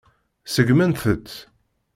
[0.53, 1.29] Seggment-t.